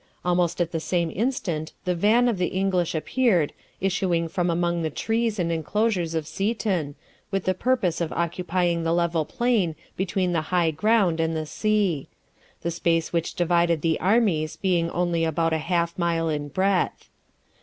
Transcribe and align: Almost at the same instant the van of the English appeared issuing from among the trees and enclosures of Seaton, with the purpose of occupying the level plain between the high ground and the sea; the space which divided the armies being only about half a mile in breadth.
Almost 0.25 0.59
at 0.59 0.71
the 0.71 0.79
same 0.79 1.11
instant 1.13 1.73
the 1.85 1.93
van 1.93 2.27
of 2.27 2.39
the 2.39 2.47
English 2.47 2.95
appeared 2.95 3.53
issuing 3.79 4.27
from 4.27 4.49
among 4.49 4.81
the 4.81 4.89
trees 4.89 5.37
and 5.37 5.51
enclosures 5.51 6.15
of 6.15 6.25
Seaton, 6.25 6.95
with 7.29 7.43
the 7.45 7.53
purpose 7.53 8.01
of 8.01 8.11
occupying 8.13 8.81
the 8.81 8.93
level 8.95 9.25
plain 9.25 9.75
between 9.95 10.31
the 10.33 10.41
high 10.49 10.71
ground 10.71 11.19
and 11.19 11.37
the 11.37 11.45
sea; 11.45 12.07
the 12.63 12.71
space 12.71 13.13
which 13.13 13.35
divided 13.35 13.81
the 13.83 13.99
armies 13.99 14.55
being 14.55 14.89
only 14.89 15.23
about 15.23 15.53
half 15.53 15.95
a 15.95 15.99
mile 16.01 16.29
in 16.29 16.47
breadth. 16.47 17.07